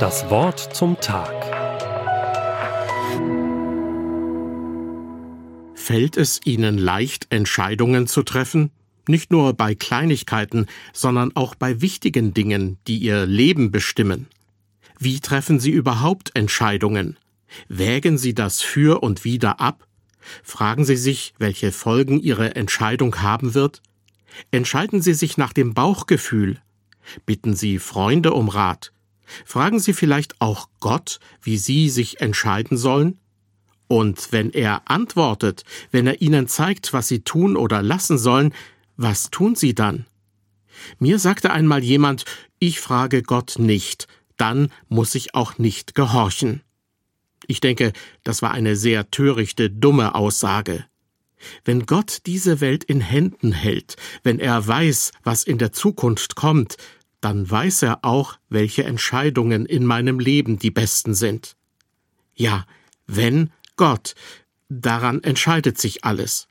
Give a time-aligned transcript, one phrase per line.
[0.00, 1.32] Das Wort zum Tag.
[5.74, 8.70] Fällt es Ihnen leicht, Entscheidungen zu treffen?
[9.06, 14.28] Nicht nur bei Kleinigkeiten, sondern auch bei wichtigen Dingen, die Ihr Leben bestimmen.
[14.98, 17.16] Wie treffen Sie überhaupt Entscheidungen?
[17.68, 19.86] Wägen Sie das für und wider ab?
[20.42, 23.82] Fragen Sie sich, welche Folgen Ihre Entscheidung haben wird?
[24.50, 26.60] Entscheiden Sie sich nach dem Bauchgefühl?
[27.26, 28.92] Bitten Sie Freunde um Rat?
[29.44, 33.18] Fragen Sie vielleicht auch Gott, wie Sie sich entscheiden sollen?
[33.86, 38.54] Und wenn er antwortet, wenn er Ihnen zeigt, was Sie tun oder lassen sollen,
[38.96, 40.06] was tun Sie dann?
[40.98, 42.24] Mir sagte einmal jemand,
[42.58, 46.62] ich frage Gott nicht, dann muss ich auch nicht gehorchen.
[47.46, 47.92] Ich denke,
[48.22, 50.84] das war eine sehr törichte, dumme Aussage.
[51.64, 56.76] Wenn Gott diese Welt in Händen hält, wenn er weiß, was in der Zukunft kommt,
[57.24, 61.56] dann weiß er auch, welche Entscheidungen in meinem Leben die besten sind.
[62.34, 62.66] Ja,
[63.06, 64.14] wenn Gott,
[64.68, 66.48] daran entscheidet sich alles.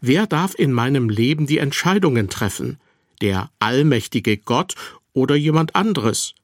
[0.00, 2.80] Wer darf in meinem Leben die Entscheidungen treffen?
[3.20, 4.74] Der allmächtige Gott
[5.12, 6.34] oder jemand anderes?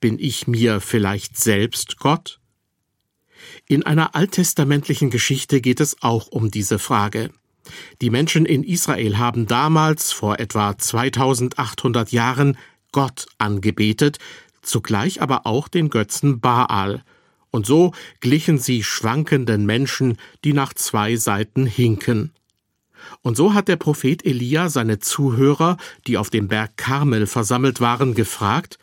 [0.00, 2.40] Bin ich mir vielleicht selbst Gott?
[3.68, 7.30] In einer alttestamentlichen Geschichte geht es auch um diese Frage.
[8.00, 12.56] Die Menschen in Israel haben damals, vor etwa 2800 Jahren,
[12.98, 14.18] Gott angebetet,
[14.60, 17.04] zugleich aber auch den Götzen Baal,
[17.52, 22.32] und so glichen sie schwankenden Menschen, die nach zwei Seiten hinken.
[23.22, 25.76] Und so hat der Prophet Elia seine Zuhörer,
[26.08, 28.80] die auf dem Berg Karmel versammelt waren, gefragt,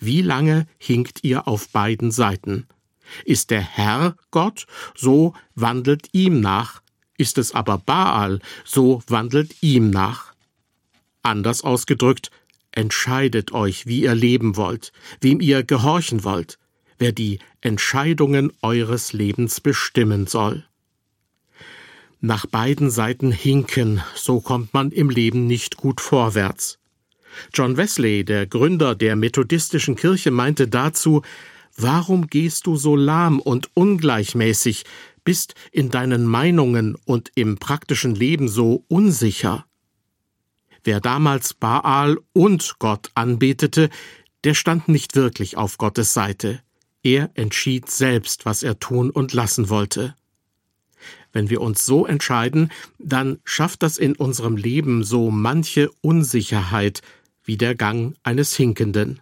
[0.00, 2.66] wie lange hinkt ihr auf beiden Seiten?
[3.24, 6.82] Ist der Herr Gott, so wandelt ihm nach,
[7.16, 10.32] ist es aber Baal, so wandelt ihm nach.
[11.22, 12.32] Anders ausgedrückt,
[12.72, 16.58] entscheidet euch, wie ihr leben wollt, wem ihr gehorchen wollt,
[16.98, 20.64] wer die Entscheidungen eures Lebens bestimmen soll.
[22.20, 26.78] Nach beiden Seiten hinken, so kommt man im Leben nicht gut vorwärts.
[27.52, 31.22] John Wesley, der Gründer der methodistischen Kirche, meinte dazu,
[31.76, 34.84] Warum gehst du so lahm und ungleichmäßig,
[35.24, 39.64] bist in deinen Meinungen und im praktischen Leben so unsicher?
[40.84, 43.90] Wer damals Baal und Gott anbetete,
[44.44, 46.60] der stand nicht wirklich auf Gottes Seite.
[47.02, 50.14] Er entschied selbst, was er tun und lassen wollte.
[51.32, 57.00] Wenn wir uns so entscheiden, dann schafft das in unserem Leben so manche Unsicherheit
[57.44, 59.20] wie der Gang eines Hinkenden.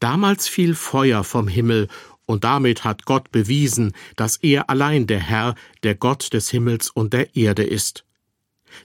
[0.00, 1.88] Damals fiel Feuer vom Himmel,
[2.26, 7.14] und damit hat Gott bewiesen, dass er allein der Herr, der Gott des Himmels und
[7.14, 8.04] der Erde ist.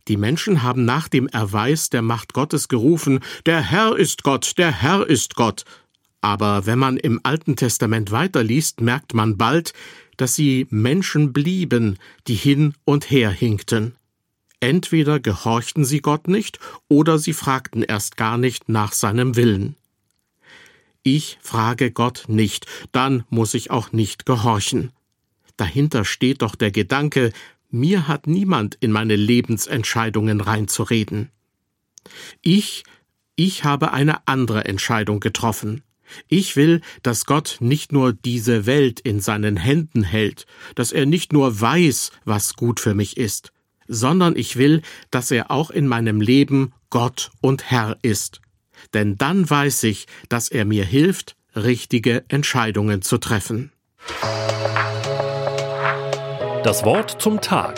[0.08, 4.72] Die Menschen haben nach dem Erweis der Macht Gottes gerufen, der Herr ist Gott, der
[4.72, 5.66] Herr ist Gott.
[6.22, 9.74] Aber wenn man im Alten Testament weiterliest, merkt man bald,
[10.18, 13.96] dass sie Menschen blieben, die hin und her hinkten.
[14.60, 19.76] Entweder gehorchten sie Gott nicht, oder sie fragten erst gar nicht nach seinem Willen.
[21.04, 24.94] Ich frage Gott nicht, dann muss ich auch nicht gehorchen.
[25.58, 27.34] Dahinter steht doch der Gedanke,
[27.73, 31.29] mir hat niemand in meine Lebensentscheidungen reinzureden.
[32.41, 32.84] Ich,
[33.35, 35.84] ich habe eine andere Entscheidung getroffen.
[36.28, 40.45] Ich will, dass Gott nicht nur diese Welt in seinen Händen hält,
[40.75, 43.51] dass er nicht nur weiß, was gut für mich ist,
[43.88, 48.44] sondern ich will, dass er auch in meinem Leben Gott und Herr ist
[48.94, 53.72] denn dann weiß ich, dass er mir hilft, richtige Entscheidungen zu treffen.
[56.63, 57.75] Das Wort zum Tag.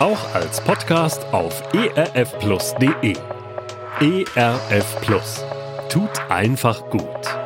[0.00, 3.14] Auch als Podcast auf erfplus.de.
[4.00, 5.44] ERF Plus.
[5.88, 7.37] Tut einfach gut.